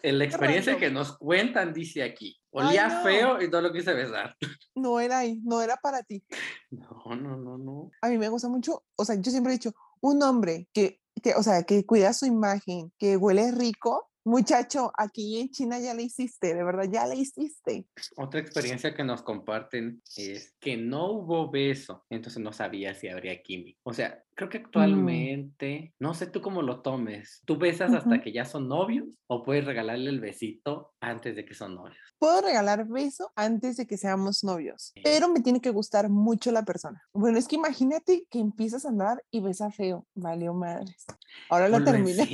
[0.04, 2.40] En la experiencia que nos cuentan, dice aquí.
[2.54, 3.04] Ay, Olía no.
[3.04, 4.36] feo y no lo quise besar.
[4.76, 6.24] no era ahí, no era para ti.
[6.72, 7.92] No, no, no, no.
[8.02, 11.34] A mí me gusta mucho, o sea, yo siempre he dicho, un hombre que, que,
[11.36, 16.04] o sea, que cuida su imagen, que huele rico, muchacho, aquí en China ya le
[16.04, 17.88] hiciste, de verdad, ya le hiciste.
[18.18, 23.42] Otra experiencia que nos comparten es que no hubo beso, entonces no sabía si habría
[23.42, 23.80] química.
[23.84, 28.34] O sea, creo que actualmente, no sé tú cómo lo tomes, ¿tú besas hasta que
[28.34, 31.98] ya son novios o puedes regalarle el besito antes de que son novios?
[32.18, 36.66] Puedo regalar beso antes de que seamos novios, pero me tiene que gustar mucho la
[36.66, 37.02] persona.
[37.14, 41.06] Bueno, es que imagínate que empiezas a andar y besa feo, valió madres.
[41.50, 42.28] Ahora lo lo terminé.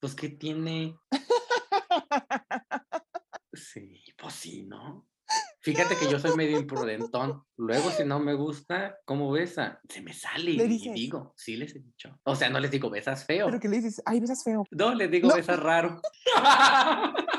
[0.00, 0.96] Pues, ¿qué tiene?
[3.54, 5.06] Sí, pues sí, ¿no?
[5.60, 7.44] Fíjate que yo soy medio imprudentón.
[7.56, 9.78] Luego, si no me gusta, ¿cómo besa?
[9.90, 10.94] Se me sale Le y dices.
[10.94, 12.18] digo, sí les he dicho.
[12.24, 13.46] O sea, no les digo besas feo.
[13.46, 14.64] Pero que le dices, ay, besas feo.
[14.70, 15.34] No, les digo No.
[15.34, 16.00] besas raro.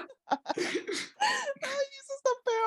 [0.56, 1.93] Eso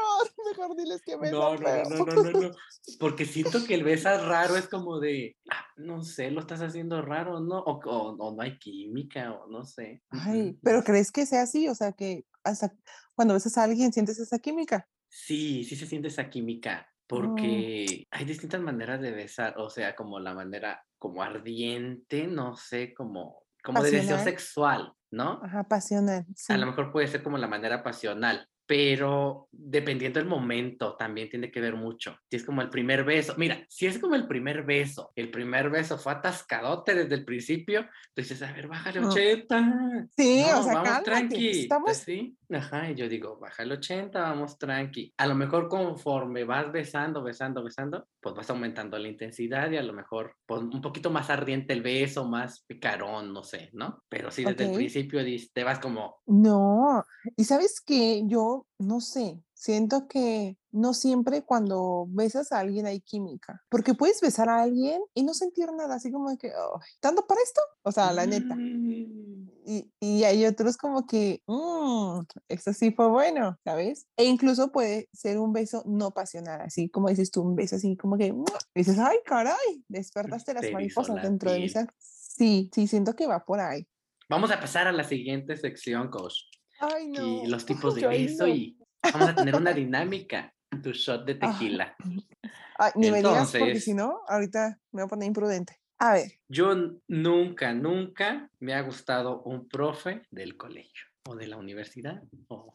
[0.06, 0.56] peor.
[0.56, 2.50] Mejor diles que besan No, no, no, no, no, no, no.
[2.98, 7.02] Porque siento que el besas raro es como de, ah, no sé, lo estás haciendo
[7.02, 7.58] raro, ¿no?
[7.60, 10.02] O, o- o no hay química, o no sé.
[10.10, 11.68] Ay, pero ¿crees que sea así?
[11.68, 12.72] O sea, que hasta
[13.14, 14.88] cuando besas a alguien sientes esa química.
[15.08, 20.18] Sí, sí se siente esa química, porque hay distintas maneras de besar, o sea, como
[20.20, 25.40] la manera como ardiente, no sé, como, como de deseo sexual, ¿no?
[25.42, 26.26] Ajá, pasional.
[26.34, 26.52] Sí.
[26.52, 31.50] A lo mejor puede ser como la manera pasional, pero dependiendo del momento también tiene
[31.50, 32.16] que ver mucho.
[32.28, 35.70] Si es como el primer beso, mira, si es como el primer beso, el primer
[35.70, 39.10] beso fue atascadote desde el principio, dices, a ver, bájale No.
[39.10, 40.08] 80.
[40.16, 41.04] Sí, No, o sea, vamos cálmate.
[41.04, 41.50] tranqui.
[41.60, 45.14] Estamos, Así, ajá, y yo digo, baja el 80, vamos tranqui.
[45.16, 49.82] A lo mejor conforme vas besando, besando, besando, pues vas aumentando la intensidad y a
[49.84, 54.02] lo mejor pues, un poquito más ardiente el beso, más picarón, no sé, ¿no?
[54.08, 55.20] Pero sí, desde el principio
[55.54, 57.04] te vas como, no.
[57.36, 63.00] Y sabes que yo no sé, siento que no siempre cuando besas a alguien hay
[63.00, 66.90] química, porque puedes besar a alguien y no sentir nada, así como de que, "Ay,
[67.00, 67.60] ¿tanto para esto?
[67.82, 68.56] O sea, la neta.
[68.56, 69.48] "Mm".
[69.68, 74.06] Y, y hay otros como que, mmm, esto sí fue bueno, ¿sabes?
[74.16, 77.96] E incluso puede ser un beso no pasional, así como dices tú, un beso así
[77.96, 78.46] como que, ¡mua!
[78.74, 81.70] dices, ay, caray, despertaste las mariposas dentro de mi piel.
[81.70, 81.88] ser.
[81.98, 83.88] Sí, sí, siento que va por ahí.
[84.28, 86.34] Vamos a pasar a la siguiente sección, coach.
[86.78, 87.22] Ay, no.
[87.22, 88.54] Y los tipos de yo beso no.
[88.54, 88.75] y
[89.12, 90.52] vamos a tener una dinámica.
[90.82, 91.52] Tu shot de Ah.
[91.52, 91.96] tequila.
[92.78, 95.80] Ay, ni me digas, porque Entonces- si no, ahorita me voy a poner imprudente.
[95.98, 96.74] A ver, Yo
[97.08, 102.22] nunca, nunca me ha gustado un profe del colegio o de la universidad.
[102.48, 102.74] o-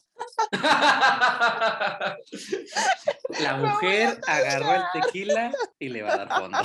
[3.39, 6.57] La mujer agarró el tequila y le va a dar fondo.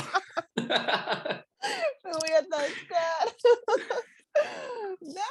[0.57, 3.29] me voy a atascar.
[5.01, 5.22] No.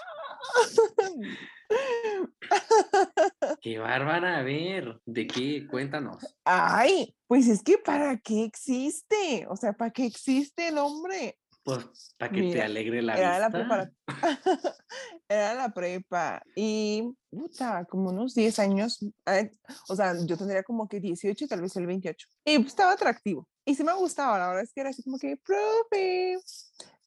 [3.62, 5.68] Qué bárbara, a ver, ¿de qué?
[5.68, 6.18] Cuéntanos.
[6.44, 9.46] Ay, pues es que ¿para qué existe?
[9.50, 11.38] O sea, ¿para qué existe el hombre?
[11.64, 13.58] Pues para que te Mira, alegre la Era la vista.
[13.60, 13.92] prepara-
[15.28, 19.50] Era la prepa y puta, como unos 10 años, eh,
[19.90, 22.28] o sea, yo tendría como que 18 y tal vez el 28.
[22.46, 23.48] Y pues, estaba atractivo.
[23.66, 26.38] Y sí me gustaba, la verdad es que era así como que, profe.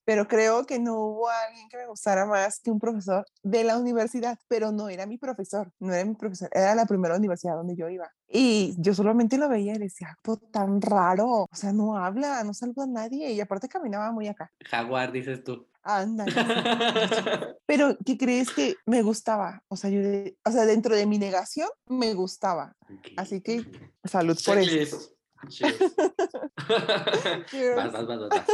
[0.09, 3.77] Pero creo que no hubo alguien que me gustara más que un profesor de la
[3.77, 7.77] universidad, pero no era mi profesor, no era mi profesor, era la primera universidad donde
[7.77, 8.11] yo iba.
[8.27, 12.55] Y yo solamente lo veía y decía, acto tan raro, o sea, no habla, no
[12.55, 14.51] saluda a nadie y aparte caminaba muy acá.
[14.65, 15.69] Jaguar, dices tú.
[15.83, 16.25] Anda.
[17.67, 19.63] Pero, ¿qué crees que me gustaba?
[19.69, 20.01] O sea, yo,
[20.43, 22.75] o sea, dentro de mi negación, me gustaba.
[23.19, 23.61] Así que,
[24.05, 24.99] salud por eso.
[27.77, 28.47] vas, vas, vas, vas.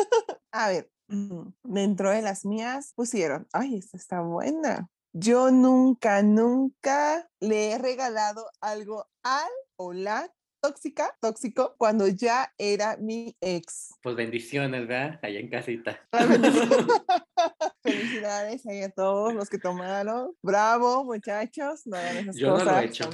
[0.51, 4.89] A ver, dentro de las mías pusieron, ay, esta está buena.
[5.13, 10.29] Yo nunca, nunca le he regalado algo al o la
[10.65, 13.95] tóxica, tóxico, cuando ya era mi ex.
[14.03, 15.21] Pues bendiciones, ¿verdad?
[15.23, 16.01] Allá en casita.
[17.83, 20.35] Felicidades a todos los que tomaron.
[20.43, 21.83] Bravo, muchachos.
[21.85, 22.67] No hagan esas Yo cosas.
[22.67, 23.11] No lo he hecho.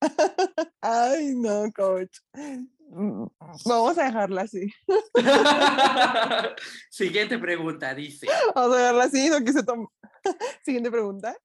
[0.80, 2.16] Ay, no, coach.
[2.88, 4.72] Vamos a dejarla así.
[6.90, 8.26] Siguiente pregunta, dice.
[8.54, 9.88] Vamos a dejarla así, no quise tomar.
[10.64, 11.36] Siguiente pregunta.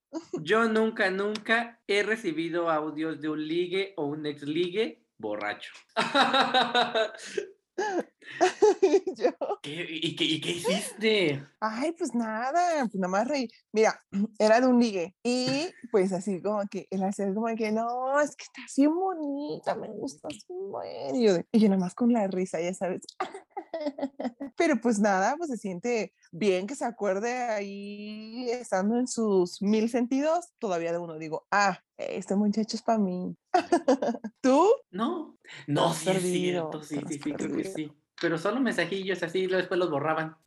[0.41, 5.73] Yo nunca, nunca he recibido audios de un ligue o un ex ligue borracho.
[9.63, 11.45] ¿Y, qué, hiciste?
[11.59, 13.47] Ay, pues nada, pues nada más reí.
[13.71, 13.99] Mira,
[14.39, 18.35] era de un ligue y pues así como que él hacía como que no, es
[18.35, 22.27] que está así bonita, me gusta muy Y yo, y yo nada más con la
[22.27, 23.01] risa, ya sabes.
[24.57, 29.89] Pero pues nada, pues se siente bien que se acuerde ahí estando en sus mil
[29.89, 30.51] sentidos.
[30.59, 33.35] Todavía de uno digo, ah, este muchacho es para mí.
[34.41, 34.67] ¿Tú?
[34.91, 37.91] No, no, sí es cierto, sí, sí, sí, creo que sí.
[38.21, 40.37] Pero solo mensajillos así, después los borraban.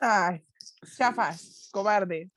[0.00, 0.46] Ay,
[0.96, 2.30] chafas, cobarde.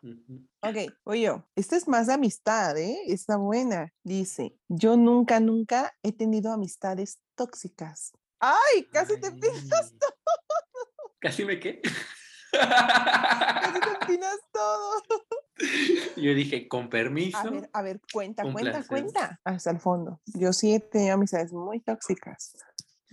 [0.61, 1.43] Ok, oye.
[1.55, 2.97] Esta es más de amistad, ¿eh?
[3.05, 3.93] Está buena.
[4.03, 8.13] Dice, yo nunca, nunca he tenido amistades tóxicas.
[8.39, 8.87] ¡Ay!
[8.91, 11.15] Casi te pinas todo.
[11.19, 11.79] ¿Casi me qué?
[12.51, 15.03] Casi te pinas todo.
[16.17, 17.37] Yo dije, con permiso.
[17.37, 19.39] A ver, a ver, cuenta, cuenta, cuenta.
[19.43, 20.21] Hasta el fondo.
[20.25, 22.55] Yo sí he tenido amistades muy tóxicas.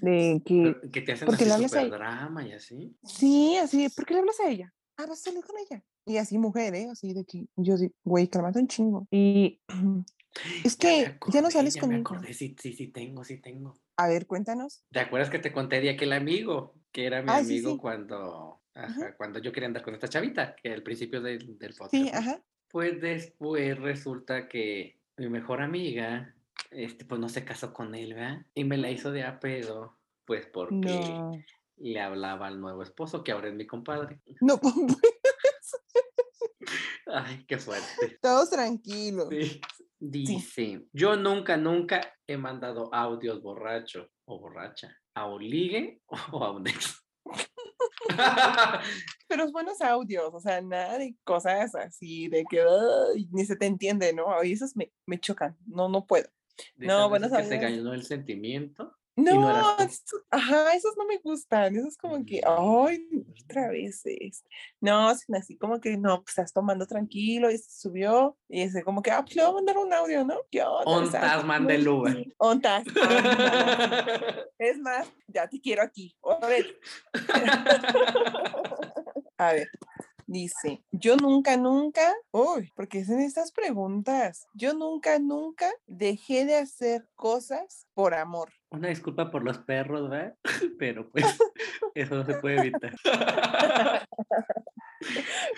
[0.02, 2.96] De que, que te hacen porque así super drama y así.
[3.04, 4.74] Sí, así, ¿por qué le hablas a ella?
[4.96, 5.84] Ah, vas a salir con ella.
[6.04, 6.88] Y así mujer, ¿eh?
[6.90, 9.06] Así de que yo digo, güey, cálmate un chingo.
[9.12, 9.60] Y
[10.64, 12.16] es que ya, no sales ya conmigo.
[12.16, 13.74] Me sí, sí, sí tengo, sí tengo.
[13.96, 14.84] A ver, cuéntanos.
[14.90, 16.74] ¿Te acuerdas que te conté de aquel amigo?
[16.90, 18.60] Que era mi amigo cuando,
[19.16, 21.94] cuando yo quería andar con esta chavita, que al principio del, del podcast.
[21.94, 22.42] Sí, ajá.
[22.72, 26.34] Pues después resulta que mi mejor amiga,
[26.70, 28.46] este, pues no se casó con él, ¿verdad?
[28.54, 31.00] Y me la hizo de a pedo, pues porque
[31.76, 34.20] le hablaba al nuevo esposo, que ahora es mi compadre.
[34.40, 34.74] No, pues.
[37.06, 38.18] Ay, qué fuerte.
[38.22, 39.28] Todos tranquilos.
[39.30, 39.60] Sí.
[40.04, 46.50] Dice, yo nunca, nunca he mandado audios borracho o borracha a un ligue o a
[46.50, 47.00] un ex.
[49.28, 52.64] Pero es buenos audios, o sea, nada de cosas así, de que
[53.30, 54.42] ni se te entiende, ¿no?
[54.42, 56.28] Y esos me, me chocan, no, no puedo.
[56.76, 57.48] No, buenos audios.
[57.48, 59.46] Que se ganó el sentimiento no,
[60.30, 63.06] ajá, esos no me gustan, esos como que, ay,
[63.44, 64.42] otra vez es.
[64.80, 69.02] No, así como que, no, pues estás tomando tranquilo y se subió y es como
[69.02, 70.36] que, ah, pues le voy a mandar un audio, ¿no?
[70.86, 72.26] Ontas, mande el Uber.
[72.38, 72.84] Ontas.
[74.58, 76.16] es más, ya te quiero aquí.
[76.24, 76.80] A ver.
[79.36, 79.68] a ver.
[80.32, 84.46] Dice, yo nunca, nunca, uy, porque hacen estas preguntas.
[84.54, 88.50] Yo nunca, nunca dejé de hacer cosas por amor.
[88.70, 90.34] Una disculpa por los perros, ¿verdad?
[90.78, 91.26] Pero pues
[91.94, 92.96] eso no se puede evitar.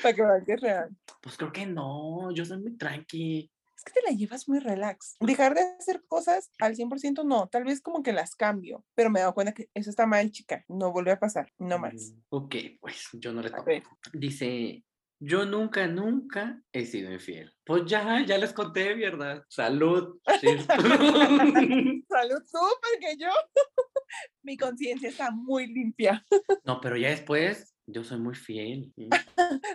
[0.02, 0.90] Para que vean que es real.
[1.20, 3.48] Pues creo que no, yo soy muy tranqui
[3.84, 5.16] que te la llevas muy relax.
[5.20, 9.18] Dejar de hacer cosas al 100% no, tal vez como que las cambio, pero me
[9.18, 11.94] he dado cuenta que eso está mal, chica, no vuelve a pasar, no más.
[11.94, 13.70] Mm, ok, pues yo no le toco.
[14.12, 14.84] Dice,
[15.20, 17.52] yo nunca, nunca he sido infiel.
[17.64, 19.42] Pues ya, ya les conté, ¿verdad?
[19.48, 20.20] Salud.
[20.26, 20.66] Salud
[22.52, 23.30] tú, porque yo,
[24.42, 26.24] mi conciencia está muy limpia.
[26.64, 28.92] no, pero ya después, yo soy muy fiel.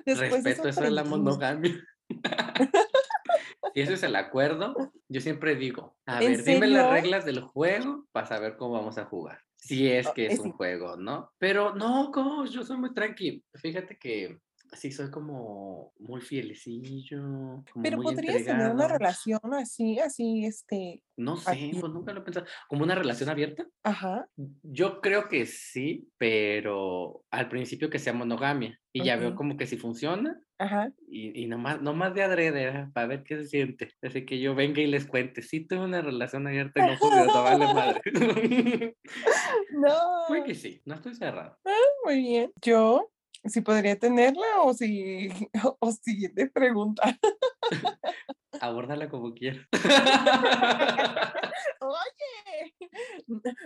[0.06, 1.84] Respeto eso de la monogamia.
[3.74, 4.76] Si ese es el acuerdo,
[5.08, 9.06] yo siempre digo, a ver, dime las reglas del juego para saber cómo vamos a
[9.06, 9.40] jugar.
[9.58, 11.32] Si es que es, un juego, ¿no?
[11.38, 13.44] Pero no, coach, yo soy muy tranqui.
[13.56, 14.40] Fíjate que
[14.74, 17.64] sí soy como muy fielecillo.
[17.82, 21.04] Pero podrías tener una relación así, así, este.
[21.18, 22.46] No sé, pues nunca lo he pensado.
[22.68, 23.68] ¿Como una relación abierta?
[23.84, 24.28] Ajá.
[24.64, 28.80] Yo creo que sí, pero al principio que sea monogamia.
[28.92, 30.40] Y ya veo como que si funciona.
[30.58, 30.92] Ajá.
[31.08, 33.92] Y, y nomás, nomás de adrede, para ver qué se siente.
[34.02, 37.26] Así que yo venga y les cuente, sí tuve una relación abierta y no pude,
[37.26, 38.02] no vale madre.
[39.72, 39.98] no.
[40.28, 41.58] Puede que sí, no estoy cerrado.
[41.66, 42.52] Ah, muy bien.
[42.62, 43.12] Yo,
[43.46, 45.30] si podría tenerla o si,
[45.80, 47.18] o siguiente pregunta.
[48.60, 49.66] Abórdala como quieras.
[51.82, 52.74] Oye,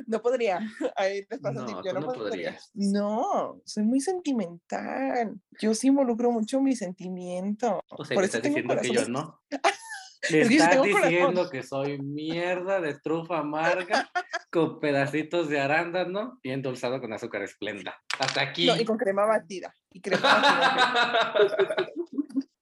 [0.08, 0.60] no podría.
[0.96, 2.58] Ahí te pasa No, yo no, no podría.
[2.74, 5.40] No, soy muy sentimental.
[5.60, 7.82] Yo sí involucro mucho mi sentimiento.
[7.90, 9.42] O sea, Por eso estás tengo diciendo que yo no.
[10.32, 11.10] Me Es que yo estás tengo corazón.
[11.10, 14.10] diciendo que soy mierda de trufa amarga
[14.52, 17.96] con pedacitos de arándano y endulzado con azúcar esplenda.
[18.20, 18.68] Hasta aquí.
[18.68, 19.76] No, y con crema batida.
[19.92, 21.86] Y crema batida.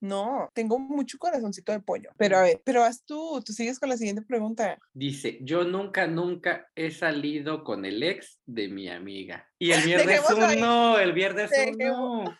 [0.04, 2.10] No, tengo mucho corazoncito de pollo.
[2.17, 4.80] Pero a ver, pero haz tú, tú sigues con la siguiente pregunta.
[4.93, 9.47] Dice, yo nunca, nunca he salido con el ex de mi amiga.
[9.60, 10.58] Y el viernes ahí.
[10.58, 12.38] uno, el viernes Dejemos- uno.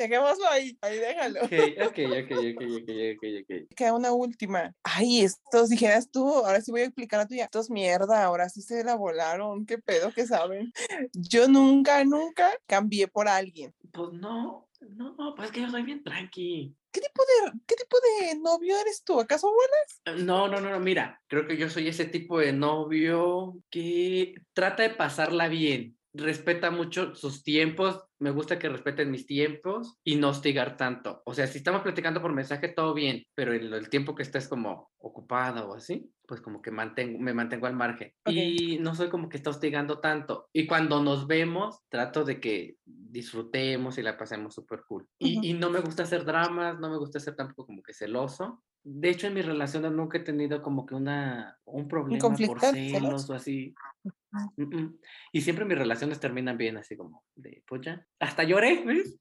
[0.00, 1.40] Dejémoslo ahí, ahí déjalo.
[1.44, 3.76] Ok, ok, ok, ok, ok, ok, ok.
[3.76, 4.74] Queda una última.
[4.82, 7.44] Ay, estos dijeras tú, ahora sí voy a explicar la tuya.
[7.44, 9.66] Estos mierda, ahora sí se la volaron.
[9.66, 10.72] ¿Qué pedo que saben?
[11.12, 13.74] Yo nunca, nunca cambié por alguien.
[13.92, 16.74] Pues no, no, pues es que yo soy bien tranqui.
[16.90, 19.20] ¿Qué tipo de, qué tipo de novio eres tú?
[19.20, 20.24] ¿Acaso buena?
[20.24, 24.82] No, no, no, no, mira, creo que yo soy ese tipo de novio que trata
[24.82, 30.28] de pasarla bien, respeta mucho sus tiempos, me gusta que respeten mis tiempos y no
[30.28, 31.22] hostigar tanto.
[31.24, 34.48] O sea, si estamos platicando por mensaje, todo bien, pero el, el tiempo que estés
[34.48, 38.12] como ocupada o así, pues como que mantengo, me mantengo al margen.
[38.26, 40.48] Y no soy como que está hostigando tanto.
[40.52, 45.08] Y cuando nos vemos, trato de que disfrutemos y la pasemos súper cool.
[45.18, 48.62] Y, no me gusta hacer dramas, no me gusta ser tampoco como que celoso.
[48.82, 52.46] De hecho, en mis relaciones nunca he tenido como que una, un problema por de
[52.46, 52.72] celos?
[52.72, 53.74] celos o así.
[54.56, 54.98] Mm, mm.
[55.32, 58.06] Y siempre mis relaciones terminan bien, así como de, pues ya.
[58.20, 59.18] Hasta lloré, ¿ves?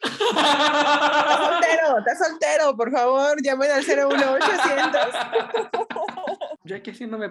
[0.02, 5.00] Estás soltero, estás soltero, por favor, llamen al 01800.
[6.64, 7.28] Yo aquí haciéndome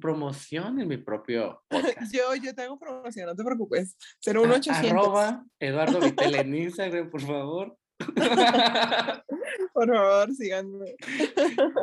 [0.00, 2.10] promoción en mi propio podcast.
[2.14, 3.96] Yo, yo te hago promoción, no te preocupes.
[4.26, 4.90] A- 01800.
[4.90, 7.76] Arroba Eduardo Vitel en Instagram, por favor.
[9.74, 10.96] Por favor, síganme.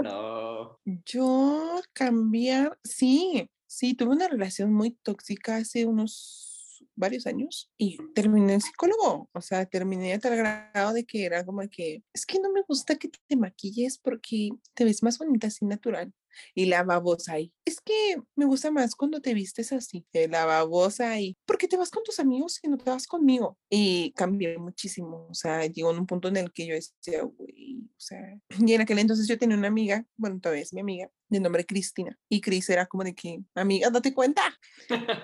[0.03, 0.79] no.
[1.05, 8.55] Yo cambiar, sí, sí, tuve una relación muy tóxica hace unos varios años y terminé
[8.55, 12.39] en psicólogo, o sea, terminé a tal grado de que era como que, es que
[12.39, 16.13] no me gusta que te maquilles porque te ves más bonita así natural.
[16.55, 21.11] Y la babosa ahí, es que me gusta más cuando te vistes así, la babosa
[21.11, 23.57] ahí, porque te vas con tus amigos y no te vas conmigo.
[23.69, 27.79] Y cambié muchísimo, o sea, llegó en un punto en el que yo decía, güey,
[27.81, 31.09] o sea, y en aquel entonces yo tenía una amiga, bueno, todavía es mi amiga,
[31.29, 34.41] de nombre Cristina, y Cris era como de que, amiga, date cuenta.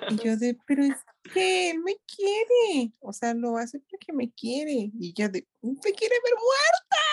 [0.09, 0.95] Y yo de, pero es
[1.33, 4.91] que él me quiere, o sea, lo hace porque me quiere.
[4.99, 7.04] Y yo de, me quiere ver muerta.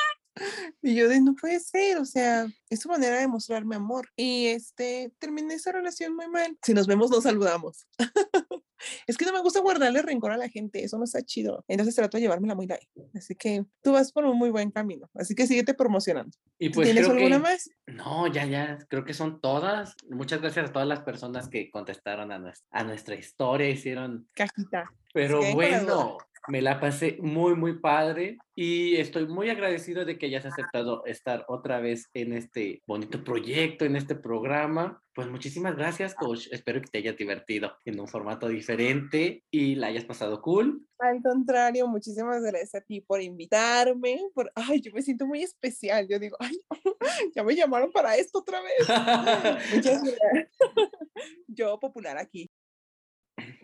[0.83, 4.09] Y yo de, no puede ser, o sea, es su manera de mostrarme amor.
[4.17, 6.59] Y este, terminé esa relación muy mal.
[6.63, 7.87] Si nos vemos, nos saludamos.
[9.07, 11.65] es que no me gusta guardarle rencor a la gente, eso no está chido.
[11.69, 12.89] Entonces trato de llevármela muy light.
[13.15, 15.11] Así que tú vas por un muy buen camino.
[15.15, 16.37] Así que síguete promocionando.
[16.59, 17.43] Y ¿Tú pues ¿Tienes alguna que...
[17.43, 17.71] más?
[17.87, 19.95] No, ya, ya, creo que son todas.
[20.09, 24.91] Muchas gracias a todas las personas que contestaron a nuestra, a nuestra historia, hicieron Cajita.
[25.13, 26.19] Pero bueno,
[26.49, 31.45] me la pasé muy, muy padre y estoy muy agradecido de que hayas aceptado estar
[31.49, 35.01] otra vez en este bonito proyecto, en este programa.
[35.15, 36.49] Pues muchísimas gracias, coach.
[36.51, 40.87] Espero que te hayas divertido en un formato diferente y la hayas pasado cool.
[40.99, 44.21] Al contrario, muchísimas gracias a ti por invitarme.
[44.35, 46.09] Por, ay, yo me siento muy especial.
[46.09, 46.59] Yo digo, ay,
[47.35, 48.89] ya me llamaron para esto otra vez.
[49.75, 50.49] Muchas gracias.
[51.47, 52.51] Yo popular aquí.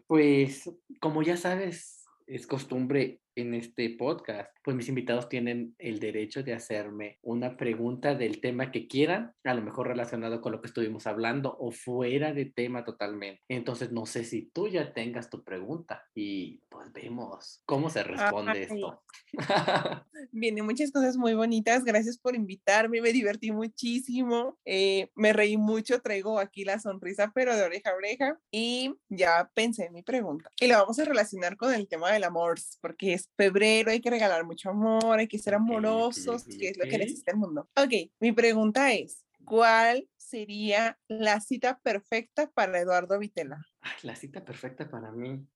[0.07, 1.98] Pues como ya sabes,
[2.29, 8.15] es costumbre en este podcast, pues mis invitados tienen el derecho de hacerme una pregunta
[8.15, 12.33] del tema que quieran, a lo mejor relacionado con lo que estuvimos hablando o fuera
[12.33, 13.43] de tema totalmente.
[13.49, 18.53] Entonces no sé si tú ya tengas tu pregunta y pues vemos cómo se responde
[18.53, 18.63] Ay.
[18.63, 19.03] esto.
[20.33, 21.85] Vienen muchas cosas muy bonitas.
[21.85, 23.01] Gracias por invitarme.
[23.01, 24.59] Me divertí muchísimo.
[24.65, 26.01] eh, me reí mucho.
[26.01, 28.39] Traigo aquí la sonrisa, pero de oreja a oreja.
[28.51, 30.51] Y ya pensé en mi pregunta.
[30.61, 33.91] Y la vamos a relacionar con el tema del amor, porque es febrero.
[33.91, 35.19] Hay que regalar mucho amor.
[35.19, 37.69] Hay que ser amorosos, que es lo que necesita el mundo.
[37.77, 43.65] Ok, mi pregunta es: ¿Cuál sería la cita perfecta para Eduardo Vitela?
[43.81, 45.47] Ay, la cita perfecta para mí.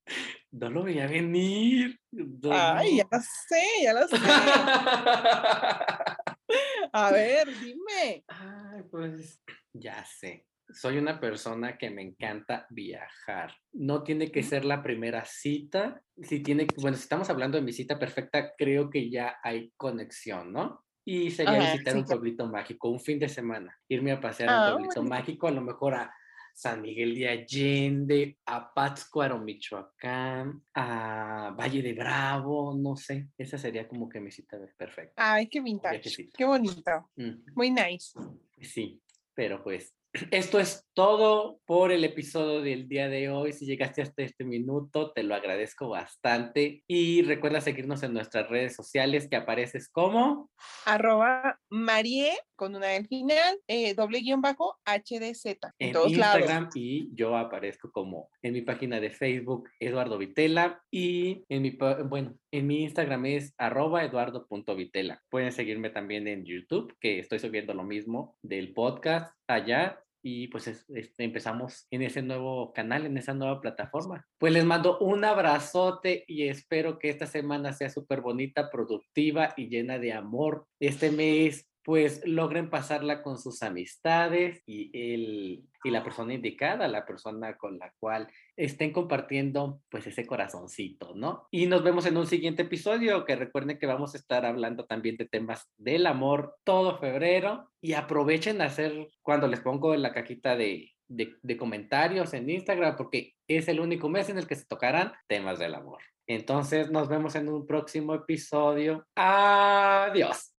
[0.51, 1.99] No lo veía venir.
[2.11, 4.17] no, Ay, ya lo sé, ya lo sé.
[6.93, 8.23] A ver, dime.
[8.27, 9.41] Ay, pues
[9.73, 10.45] ya sé.
[10.69, 13.53] Soy una persona que me encanta viajar.
[13.73, 16.01] No tiene que ser la primera cita.
[16.21, 20.51] Si tiene, bueno, si estamos hablando de mi cita perfecta, creo que ya hay conexión,
[20.53, 20.85] ¿no?
[21.05, 23.77] Y sería Ajá, visitar sí, un pueblito mágico, un fin de semana.
[23.89, 25.15] Irme a pasear a Ah, un pueblito bonito.
[25.15, 26.13] mágico, a lo mejor a
[26.55, 33.27] San Miguel de Allende, a Pátzcuaro, Michoacán, a Valle de Bravo, no sé.
[33.37, 35.13] Esa sería como que mi cita perfecta.
[35.33, 36.29] Ay, qué vintage.
[36.33, 37.11] Qué bonito.
[37.55, 38.17] Muy nice.
[38.61, 39.01] Sí,
[39.33, 39.93] pero pues
[40.31, 43.51] esto es todo por el episodio del día de hoy.
[43.51, 46.83] Si llegaste hasta este minuto, te lo agradezco bastante.
[46.87, 50.51] Y recuerda seguirnos en nuestras redes sociales que apareces como
[50.85, 55.45] arroba Marie con una del final, eh, doble guion bajo HDZ.
[55.45, 60.81] En, en todos Instagram y yo aparezco como en mi página de Facebook Eduardo Vitela
[60.91, 65.21] y en mi, bueno, en mi Instagram es arroba eduardo.vitela.
[65.29, 70.67] Pueden seguirme también en YouTube, que estoy subiendo lo mismo del podcast allá y pues
[70.67, 74.25] este, empezamos en ese nuevo canal, en esa nueva plataforma.
[74.39, 79.67] Pues les mando un abrazote y espero que esta semana sea súper bonita, productiva y
[79.67, 80.65] llena de amor.
[80.79, 87.05] Este mes pues logren pasarla con sus amistades y, el, y la persona indicada, la
[87.05, 91.47] persona con la cual estén compartiendo pues ese corazoncito, ¿no?
[91.51, 95.17] Y nos vemos en un siguiente episodio, que recuerden que vamos a estar hablando también
[95.17, 100.13] de temas del amor todo febrero y aprovechen a hacer cuando les pongo en la
[100.13, 104.55] cajita de, de, de comentarios en Instagram, porque es el único mes en el que
[104.55, 106.01] se tocarán temas del amor.
[106.27, 109.05] Entonces nos vemos en un próximo episodio.
[109.15, 110.51] Adiós.